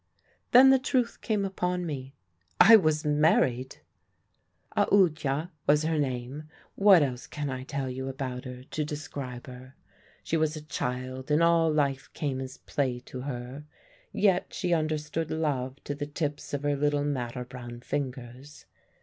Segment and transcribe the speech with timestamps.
[0.49, 2.15] Then the truth came upon me
[2.59, 3.77] I was married!
[4.75, 6.49] "Aoodya was her name.
[6.73, 9.75] What else can I tell you about her, to describe her?
[10.23, 13.65] She was a child, and all life came as play to her,
[14.11, 18.65] yet she understood love to the tips of her little madder brown fingers.